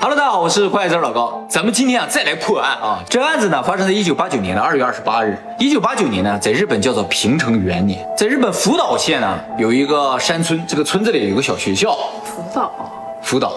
[0.00, 1.44] Hello，大家好，我是快字老高。
[1.48, 3.02] 咱们今天啊再来破案啊！
[3.10, 5.36] 这个案子呢发生在一九八九年的二月二十八日。
[5.58, 11.98] 一九八九年呢，在日本叫做平成元年，在日本福岛县呢有一个山村，这个村子里有个小学校。
[12.24, 12.70] 福岛，
[13.22, 13.52] 福岛。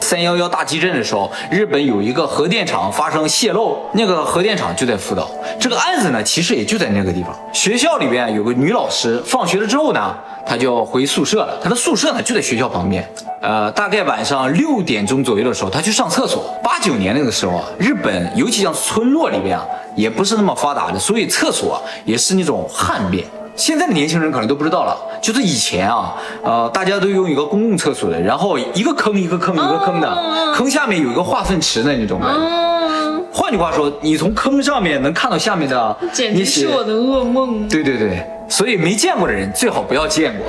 [0.00, 5.30] 三幺幺大地震的时候，日本有一个核电厂发生泄漏，那个核电厂就在福岛。
[5.60, 7.32] 这个案子呢，其实也就在那个地方。
[7.52, 10.14] 学校里边有个女老师，放学了之后呢，
[10.46, 11.58] 她就回宿舍了。
[11.62, 13.06] 他的宿舍呢就在学校旁边。
[13.40, 16.58] 呃，大概晚上六点钟左右的时候，他去上厕所。
[16.62, 23.24] 八九年那个时候啊，日本尤其像村落里边啊，也不是那么发达的，所以厕所也是那种旱便。
[23.54, 32.18] 现在的年轻人可能都不知道了，就是以前啊，呃，大家都用一个公共厕所的，然后一个坑一个坑一个坑的，坑下面有一个化粪池的那种。
[32.22, 37.68] 嗯，换句话说，你从坑上面能看到下面的，简直是我的噩梦。
[37.68, 38.26] 对对对。
[38.48, 40.46] 所以没见过的人最好不要见过，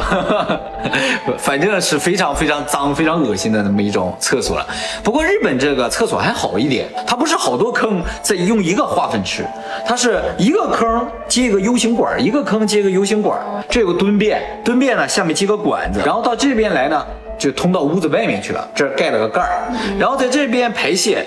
[1.39, 4.67] 反正是非常非常脏、非常恶心的那么一种厕所了。
[5.03, 9.45] 不过日本这个厕所还好一点，它不是好多坑在用一个化粪池，
[9.85, 17.05] 它是一个坑接一个 U 型管，一个坑接一个 U 型管，这有个蹲便，蹲便呢下面接个管子，然后到这边来呢
[17.37, 21.25] 就通到屋子外面去了，这儿盖了个盖儿，然后在这边排泄。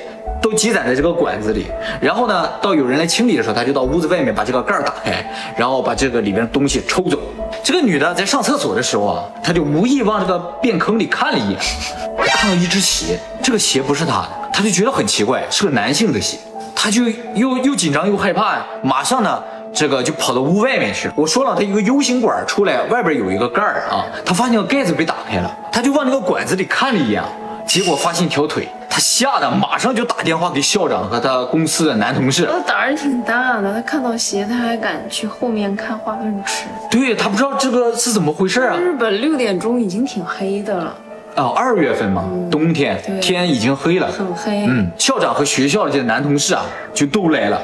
[0.49, 1.67] 都积攒在这个管子里，
[2.01, 5.23] 然后呢，到有人来清理的时候，他就到屋子外面把这个盖儿打开，
[5.59, 7.19] 然后把这个里边的东西抽走。
[7.63, 11.59] 这个女的在上厕所的时候啊，她就无意往这个便坑里看了一眼，
[12.29, 16.39] 看到一只鞋，这个鞋不是她的，她就觉得很奇怪，是个男性的鞋，
[16.75, 17.03] 她就
[17.35, 19.43] 又又紧张又害怕呀，马上呢，
[19.75, 21.15] 这个就跑到屋外面去了。
[21.15, 27.23] 我说了，它一个 U 型管出来，外边有一个盖儿啊，她发现盖子被打开了，她就往那个管子里看了一眼，
[27.67, 28.67] 结果发现一条腿。
[28.99, 32.49] 他吓得马上就打电话给校长和他公司的男同事。
[32.51, 36.65] 他胆儿挺大的，他看到鞋他还敢去后面看化粪池。
[36.91, 38.77] 对他不知道这个是怎么回事啊。
[38.77, 40.93] 日本六点钟已经挺黑的了。
[41.37, 44.67] 哦，二月份嘛，冬天天已经黑了，很黑。
[44.67, 47.63] 嗯，校长和学校的这男同事啊就都来了，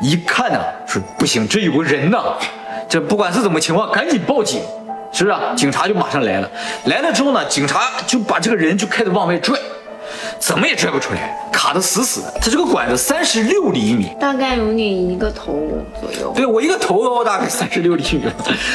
[0.00, 2.18] 一看呢说不行，这有个人呢，
[2.88, 4.60] 这不管是怎么情况，赶紧报警，
[5.12, 5.36] 是不是？
[5.54, 6.50] 警察就马上来了，
[6.86, 9.56] 来了之后呢，警察就把这个人就开始往外拽。
[10.38, 12.32] 怎么也拽不出来，卡得死死的。
[12.40, 15.68] 它这个管子三十六厘米，大概有你一个头
[16.00, 16.32] 左右。
[16.34, 18.24] 对我一个头大概三十六厘米。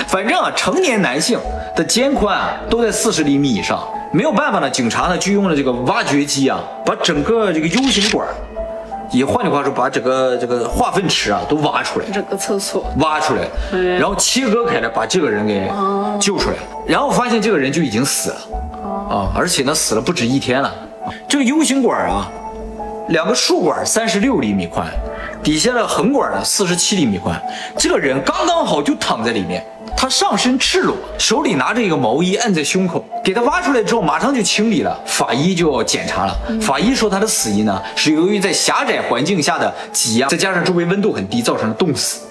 [0.08, 1.40] 反正啊，成年男性
[1.76, 3.82] 的肩宽啊都在四十厘米以上。
[4.14, 8.28] 没有办法呢，警察呢就用了这个挖掘机啊，把整个这个 U 型管，
[9.10, 13.48] 也换句话说，把整个这个化粪池啊都挖出来，整个厕所挖出来，
[13.98, 15.72] 然后切割开来，把这个人给
[16.20, 16.62] 救出来了。
[16.86, 18.38] 然后发现这个人就已经死了，
[19.10, 20.70] 啊，而且呢死了不止一天了。
[21.28, 22.32] 这个 U 型管啊，
[23.10, 24.88] 两个竖管三十六厘米宽，
[25.44, 27.42] 底下的横管呢四十七厘米宽。
[27.78, 33.04] 这个人刚刚好就躺在里面，他上身赤裸，手里拿着一个毛衣按在胸口。
[33.24, 35.00] 给他挖出来之后，马上就清理了。
[35.06, 42.28] 法医就要检查了，法医说他的死因呢是由于在狭窄环境下的挤压，再加上周围温度很低，造成了冻死。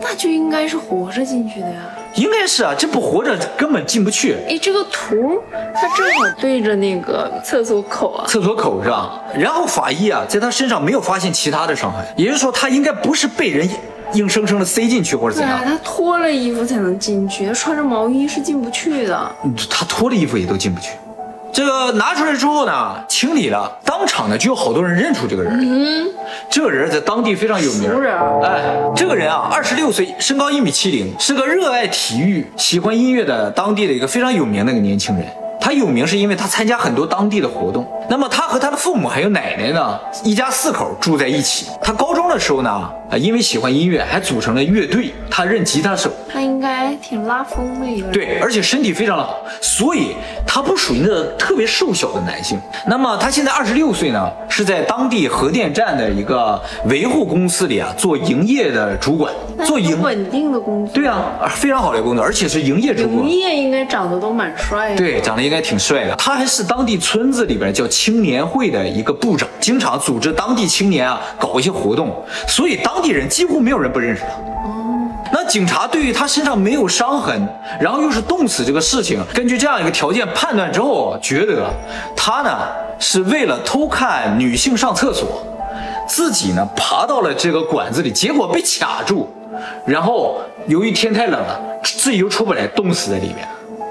[0.00, 1.80] 那就应该是活着进去的呀。
[2.14, 4.36] 应该是啊，这不活着根本进不去。
[4.48, 5.40] 哎，这个图
[5.74, 9.20] 它正好对着那个厕所口啊，厕所口是吧？
[9.34, 13.68] 然后法医啊，在他身上没有发现其他的伤害，也就是说他应该不是被人
[14.14, 15.60] 硬生生的塞进去或者怎样。
[15.64, 19.32] 他脱了衣服才能进去，他穿着毛衣是进不去的。
[19.70, 20.90] 他脱了衣服也都进不去。
[21.52, 25.58] 这个拿出来之后呢，清理了，当场呢就有好多人认出这个人。
[25.60, 26.08] 嗯，
[26.50, 27.88] 这个人在当地非常有名。
[28.42, 35.24] 哎，这个人啊，二十六岁，身高一米七零，是个热爱体育、喜欢音乐的当地的一个非常有名的一个年轻人。
[35.60, 37.86] 他有名是因为他参加很多当地的活动。
[38.08, 41.66] 那么他和他的父母还有奶奶呢，一家四口住在一起。
[41.80, 45.12] 他高中的时候呢，啊，因为喜欢音乐，还组成了乐队。
[45.30, 46.10] 他任吉他手。
[46.32, 48.08] 他应该挺拉风的一个。
[48.08, 50.16] 对，而且身体非常的好，所以
[50.46, 52.58] 他不属于那特别瘦小的男性。
[52.86, 59.32] 那么他现在二十六岁呢，是在当地核电站的一个维护公司里啊做营业的主管，
[59.64, 60.94] 做营稳定的工作。
[60.94, 63.28] 对啊，非常好的工作，而且是营业主管。
[63.28, 64.96] 营业应该长得都蛮帅的。
[64.96, 66.14] 对，长得应该挺帅的。
[66.14, 74.28] 他还是当地村子里边叫青年会的一个部长，经常组织当地青年啊搞一些活动，所以当地人几乎没有人不认识他。
[75.32, 77.48] 那警察对于他身上没有伤痕，
[77.80, 81.68] 然后又是冻死这个事情，根据这样一个条件判断之后，觉得
[82.16, 82.56] 他呢
[83.00, 85.42] 是为了偷看女性上厕所，
[86.06, 89.28] 自己呢爬到了这个管子里，结果被卡住，
[89.84, 93.48] 然后由于天太冷了，自己又出不来，冻死在里面。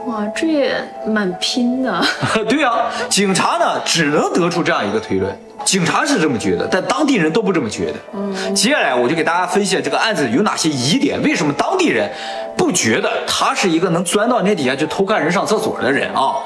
[0.07, 0.75] 哇，这也
[1.07, 2.03] 蛮拼的。
[2.49, 5.37] 对啊，警察呢只能得出这样一个推论。
[5.65, 7.93] 警察是这么觉得，但当地人都不这么觉得。
[8.13, 12.09] 嗯，接下来我就给大家分析这个案子有哪些疑点，为什么当地人
[12.57, 16.37] 不觉得他是一个能钻到那底下去偷看人上厕所的人啊？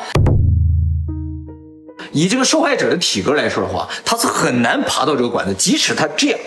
[2.11, 5.53] 以这个受害者的体格来说的话，他是很难爬到这个管子。
[5.53, 6.39] 即使他这样，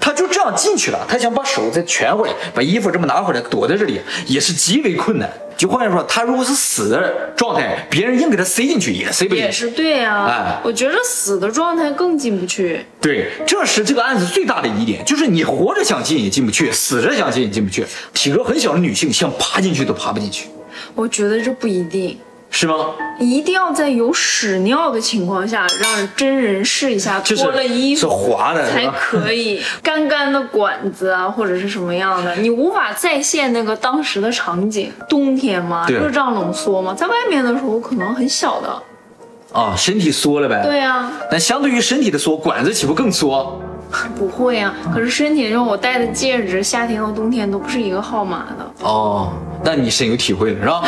[0.00, 5.30] 他就这样进去了，他想把手再蜷回来，把衣服这么拿回来，躲在这里也是极为困难。
[5.56, 9.44] 就换句话说，他如果是死的状态，别人硬给他塞进去也塞不进去。
[9.44, 12.84] 也是对啊，哎我觉得死的状态更进不去。
[13.00, 17.84] 对，这是这个案子最大的疑点，就是你活着想进也进不去，死着想进也进不去。
[18.12, 20.48] 体格很小的女性想爬进去都爬不进去，
[20.94, 22.18] 我觉得这不一定，
[22.66, 22.86] 是吗？
[23.20, 28.86] 一定要在有屎尿的情况下，让真人试一下，脱了衣是服滑的，才？
[28.88, 29.62] 可以。
[29.82, 34.90] 干干的管子啊，或者是什么样的，你无法再现那个当时的场景。
[35.08, 38.82] 冬天嘛，热胀冷缩嘛，在外面的时候可能很小的。
[39.52, 40.62] 啊，身体缩了呗。。
[40.64, 43.60] 对啊，那相对于身体的缩，管子岂不更缩？
[44.16, 44.74] 不会啊。
[44.92, 48.86] 可是身体上我戴的戒指，夏天和冬天都不是一个号码的。
[48.86, 49.32] 哦，
[49.64, 50.82] 那你深有体会了是吧？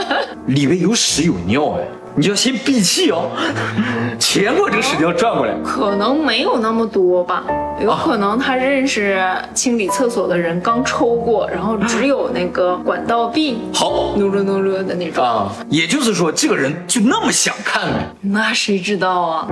[0.46, 1.84] 里面有屎有尿哎，
[2.16, 3.30] 你就要先闭气哦，
[4.18, 5.54] 前过这个屎尿转过来。
[5.64, 7.44] 可能没有那么多吧，
[7.80, 9.22] 有可能他认识
[9.54, 18.08] 清理厕所的人刚抽过，然后只有那个管道壁好噜噜噜噜的那种，啊，也就是说，这个人就那么想看呗。
[18.20, 19.48] 那谁知道啊？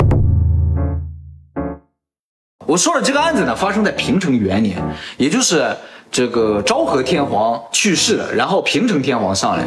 [2.71, 4.81] 我说的这个案子呢，发生在平成元年，
[5.17, 5.77] 也就是
[6.09, 9.65] 这个昭和天皇去世了，然后平成天皇上来，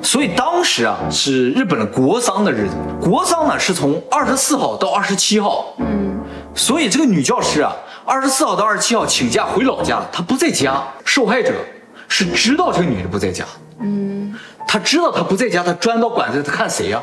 [0.00, 2.76] 所以当时啊是日本的国丧的日子。
[3.02, 6.16] 国丧呢是从二十四号到二十七号，嗯，
[6.54, 7.74] 所以这个女教师啊，
[8.04, 10.80] 二十四号到二十七号请假回老家了，她不在家。
[11.04, 11.54] 受害者
[12.06, 13.44] 是知道这个女的不在家，
[13.80, 14.32] 嗯，
[14.68, 17.02] 她知道她不在家，她钻到管子里，她看谁呀、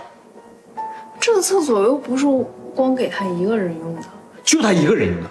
[1.20, 2.26] 这个厕所又不是
[2.74, 4.02] 光给他一个人用的，
[4.46, 5.30] 就她一个人用的。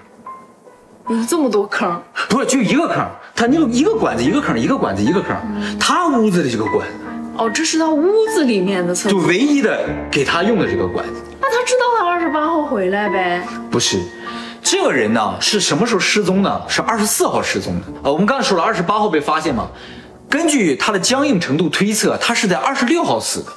[1.10, 3.04] 有这么多坑，不是就一个坑，
[3.34, 5.36] 他那个一个管子一个坑，一个管子一个坑，
[5.78, 6.94] 他屋子的这个管子
[7.36, 13.42] 哦，这是他屋子里面的厕所，就唯一的给他用的这个管子，那他知道他二十八号回来呗？
[13.70, 13.98] 不是。
[14.62, 16.64] 这个人呢是什么时候失踪的？
[16.68, 17.86] 是二十四号失踪的。
[18.04, 19.68] 呃，我们刚才说了，二十八号被发现嘛，
[20.28, 23.50] 根据他的僵硬程度推测，他是在二十六号死的，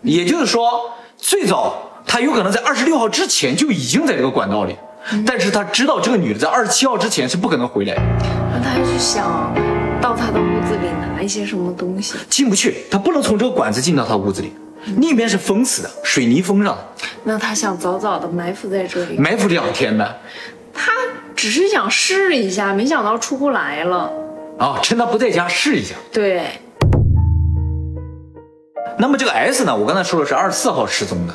[0.00, 1.74] 也就是说，最早
[2.06, 4.76] 他有可能在二十六号之前就已经在这个管道里，
[5.26, 8.02] 但是他知道这个女的在二十七号之前是不可能回来的。
[8.52, 9.52] 那他就想
[10.00, 14.52] 到他的屋子里拿一些什么东西，进不去，他不能从这个管子进到他屋子里，
[14.96, 16.84] 那边是封死的，水泥封上的，
[17.24, 20.06] 那他想早早的埋伏在这里，埋伏两天呢。
[20.72, 20.92] 他
[21.34, 24.12] 只是想试一下，没想到出不来了。
[24.58, 25.94] 啊，趁他不在家试一下。
[26.12, 26.44] 对，
[29.00, 31.34] 那么这个 S 呢，我刚才说的是二十四号失踪的，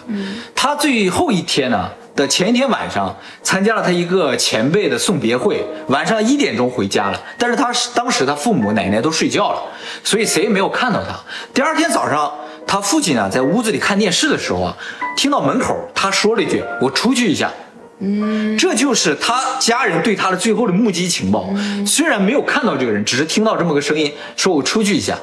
[0.53, 9.61] 他最后一天呢的前一天晚上参加了他一个前辈的送别会，晚上一点钟回家了，但是他是当时他父母奶奶都睡觉了，
[10.03, 11.19] 所以谁也没有看到他。
[11.53, 12.31] 第二天早上，
[12.67, 14.77] 他父亲呢在屋子里看电视的时候啊，
[15.17, 17.51] 听到门口他说了一句：“我出去一下。”
[17.99, 21.49] 嗯，这就是他家人对他的最后的目击情报。
[21.87, 25.17] 虽然没有看到这个人，只是听到这么个声音，说我出去一下。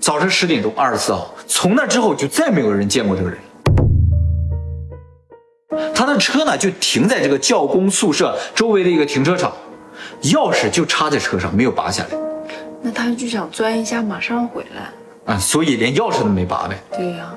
[0.00, 3.38] 早晨十点钟，二十四号，从那之后就再没有人见过这个人。
[5.94, 9.52] 他的车呢就停在这个教工宿舍周围的一个停车场，
[10.22, 12.10] 钥匙就插在车上，没有拔下来
[12.80, 15.34] 那他就想钻一下，马上回来。
[15.34, 16.78] 啊，所以连钥匙都没拔呗。
[16.96, 17.34] 对呀、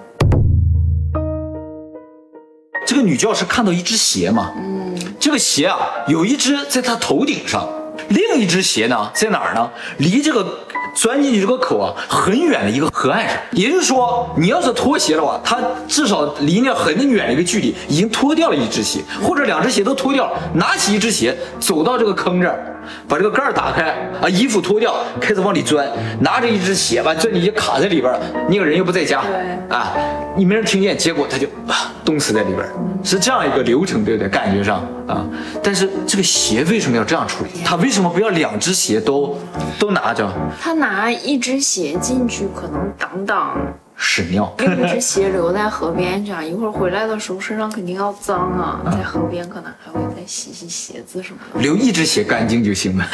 [2.85, 7.67] 这个女教师看到一只鞋嘛，嗯，这个鞋啊有一只在她头顶上，
[8.09, 9.69] 另一只鞋呢在哪儿呢？
[9.97, 10.59] 离这个
[10.93, 13.37] 钻进去这个口啊很远的一个河岸上。
[13.51, 22.75] 也就是说，你要是脱鞋的话，它至少离那很远的一个距离已经脱掉了一只鞋，或者两只鞋都脱掉了，拿起一只鞋走到这个坑这儿，
[23.07, 23.89] 把这个盖儿打开
[24.21, 25.87] 啊，衣服脱掉，开始往里钻，
[26.19, 28.19] 拿着一只鞋吧钻进去卡在里边儿，
[28.49, 29.93] 那个人又不在家，对啊，
[30.35, 32.69] 你没人听见，结果他就啊冻死在里边儿，
[33.03, 34.29] 是这样一个流程，对不对？
[34.29, 35.25] 感觉上啊，
[35.61, 37.49] 但是这个鞋为什么要这样处理？
[37.65, 39.37] 他为什么不要两只鞋都
[39.77, 40.31] 都拿着？
[40.61, 43.57] 他拿一只鞋进去，可能挡挡，
[43.97, 44.53] 屎尿。
[44.59, 51.59] 另一只鞋留在河边，这样一会儿回来的时候身上肯定要脏啊，在河边可能还会再洗洗鞋子什么的。
[51.59, 53.05] 留一只鞋干净就行了，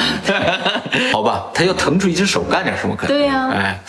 [1.12, 1.48] 好吧？
[1.54, 3.18] 他要腾出一只手干点什么可能？
[3.18, 3.80] 对呀哎，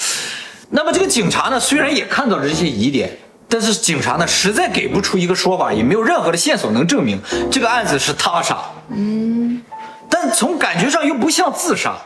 [0.71, 3.17] 那么这个警察呢，虽然也看到了这些疑点，
[3.49, 8.59] 但是警察呢实在给不出一个说法，也没有任何的线索能证明这个案子是他杀。
[8.91, 9.63] 嗯，
[10.09, 11.97] 但从感觉上又不像自杀。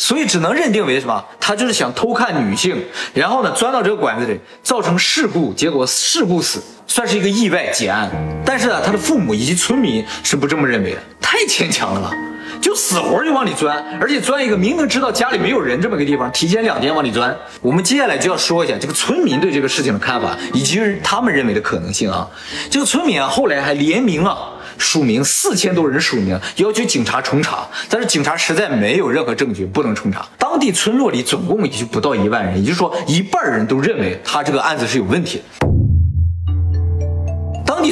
[0.00, 1.24] 所以只能认定为什么？
[1.40, 2.84] 他就是想偷看女性，
[3.14, 8.08] 然后呢钻到这个管子里，造成事故，结果事故死，算是一个意外结案。
[8.44, 12.12] 但是呢，他的父母以及村民是不这么认为的，太牵强了吧？
[12.60, 17.34] 就死活就往里钻，而且钻一个明明知道家里没有人这么个地方，提前两天往里钻。
[17.60, 22.28] 我们接下来就要说一下这个村民对这个事情的看法，以及他们认为的可能性啊。
[22.70, 24.36] 这个村民啊，后来还联名啊。
[24.76, 30.24] 署名四千多人署名，要求警察重查，但是警察实在没有任何证据，不能重查。
[30.38, 35.42] 当地村落里总共也就不到一万人，也就是说一半人都认为他这个案子是有问题。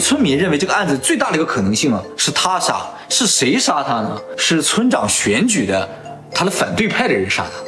[0.00, 4.20] 村民认为这个案子最大的一个可能性啊，是他杀，是谁杀他呢？
[4.36, 5.88] 是村长选举的
[6.32, 7.62] 他的反对派的人杀他。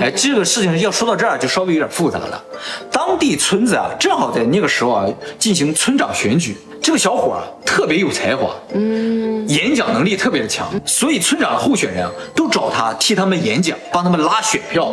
[0.00, 2.42] 哎，这个事情要说到这儿就稍微有点复杂了。
[2.90, 5.06] 当地村子啊，正好在那个时候啊
[5.38, 6.56] 进行村长选举。
[6.80, 14.92] 这个小伙啊特别有才华，嗯，演讲能力特别的强，所以村长的候选人啊都找他替他们演讲，帮他们拉选票。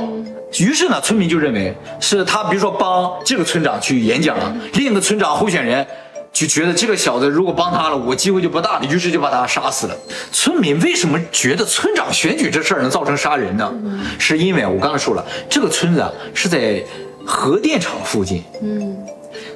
[0.59, 5.85] 于是呢，村民就认为是他，比如说帮这个村长去演讲了，另一个村长候选人
[6.31, 9.98] 就觉得这个小子如果帮他了，我机会就不大了，于是就把他杀死了。
[10.31, 13.74] 村民为什么觉得村长选举这事儿能造成杀人呢？
[14.17, 16.81] 是因为我刚才说了，这个村子啊是在
[17.25, 18.98] 核电厂附近，嗯，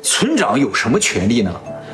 [0.01, 1.51] 村长有什么权利呢？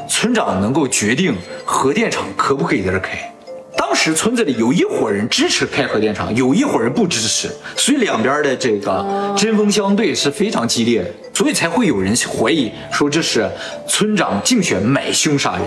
[0.07, 3.31] 村长能够决定核电厂可不可以在这开。
[3.77, 13.49] 当时村子里有一伙人支持开核电厂，有一伙人不支持，所以两边的这个针锋相对是非常激烈的，所以才会有人怀疑说这是
[13.87, 15.61] 村长竞选买凶杀人。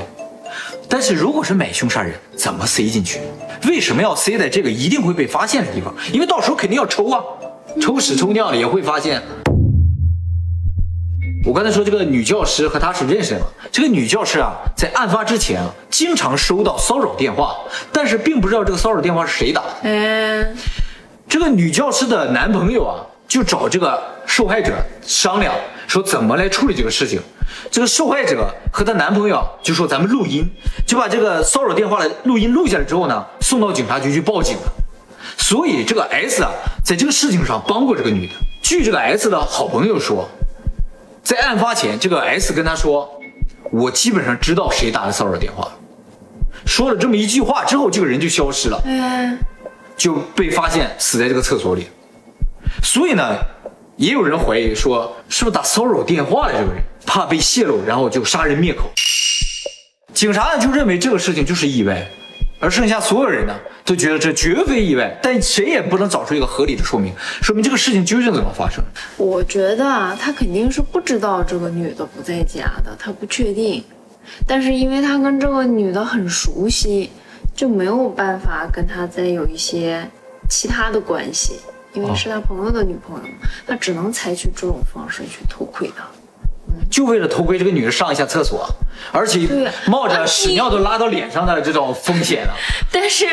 [0.88, 3.18] 但是如果是买凶杀人，怎么塞进去？
[3.66, 5.94] 为什么要塞在这个一定会被发现的地方？
[6.12, 7.22] 因为到时候肯定要抽啊，
[7.80, 9.22] 抽屎抽尿的也会发现。
[11.44, 13.40] 我刚才说这个女教师和他是认识的。
[13.72, 17.56] 这个女教师啊，在案发之前啊，经常收到骚扰电话，
[17.92, 19.68] 但是并不知道这个骚扰电话是谁打的。
[19.82, 20.56] 嗯，
[21.28, 24.72] 这个女教师的男朋友啊，就找这个受害者
[25.02, 25.52] 商量，
[25.88, 27.20] 说怎么来处理这个事情。
[27.72, 30.44] 这个受害者和她男朋友就说咱们录音，
[30.86, 34.72] 就把这个骚扰电话的录音录下来之后呢，送到警察局去报警了。
[35.36, 36.52] 所以这个 S 啊，
[36.84, 38.34] 在这个事情上帮过这个女的。
[38.62, 40.28] 据这个 S 的好朋友说。
[41.22, 43.20] 在案发前，这个 S 跟他说
[43.70, 45.70] ：“我基本上知道谁打的骚扰电话。”
[46.66, 48.80] 说了这么一句话之后，这个人就消失了，
[49.96, 51.88] 就被发现死在这个厕所里。
[52.82, 53.36] 所以呢，
[53.96, 58.90] 也有人怀疑说，是不是打骚扰电话的这个人怕被泄露，然后就杀人灭口？
[60.14, 62.08] 警察呢就认为这个事情就是意外。
[62.62, 63.52] 而剩下所有人呢，
[63.84, 68.82] 都觉得这绝非意外，但谁也不能找出一个合理的说明，说明这个事情究竟怎么发生。
[69.16, 73.82] 我觉得啊，他肯定是不知道这个女的不在家的，他不确定。
[74.46, 77.10] 但是因为他跟这个女的很熟悉，
[77.52, 80.08] 就没有办法跟他再有一些
[80.48, 81.54] 其他的关系，
[81.92, 83.28] 因为是他朋友的女朋友，
[83.66, 86.06] 他只能采取这种方式去偷窥她。
[86.90, 88.68] 就为了偷窥这个女人上一下厕所，
[89.12, 89.48] 而且
[89.86, 92.54] 冒着屎尿都拉到脸上的这种风险啊！
[92.92, 93.26] 但是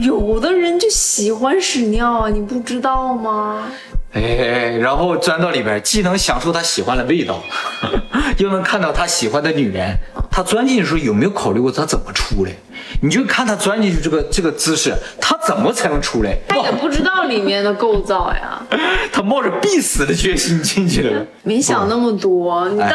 [0.00, 3.70] 有的人就喜欢屎尿啊，你不知道吗？
[4.12, 7.42] 哎，然后钻到里边，既能享受他喜欢的味道，
[8.38, 9.96] 又能看到他喜欢的女人。
[10.30, 12.52] 他钻进去的时候有没有考虑过他怎么出来？
[13.00, 16.36] 你就看他钻进去这个这个姿势，他怎么才能出来？
[16.48, 18.60] 他也不知道里面的构造呀。
[19.12, 22.68] 他冒着必死的决心进去了， 没想那么多。
[22.70, 22.92] 你当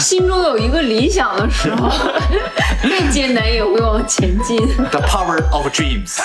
[0.00, 1.88] 心中有一个理想的时候，
[2.82, 4.58] 再艰难也会往前进。
[4.90, 6.18] The power of dreams。